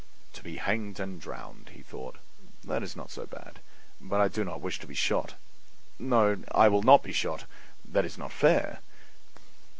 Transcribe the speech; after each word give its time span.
"To 0.33 0.41
be 0.41 0.55
hanged 0.55 0.99
and 0.99 1.21
drowned," 1.21 1.69
he 1.75 1.83
thought, 1.83 2.17
"that 2.63 2.81
is 2.81 2.95
not 2.95 3.11
so 3.11 3.27
bad; 3.27 3.59
but 3.99 4.19
I 4.19 4.29
do 4.29 4.43
not 4.43 4.59
wish 4.59 4.79
to 4.79 4.87
be 4.87 4.95
shot. 4.95 5.35
No; 5.99 6.41
I 6.53 6.69
will 6.69 6.81
not 6.81 7.03
be 7.03 7.13
shot; 7.13 7.45
that 7.85 8.03
is 8.03 8.17
not 8.17 8.31
fair." 8.31 8.79